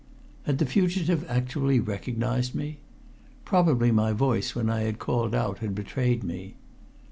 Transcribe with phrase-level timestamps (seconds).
[0.47, 2.79] Had the fugitive actually recognized me?
[3.45, 6.55] Probably my voice when I had called out had betrayed me.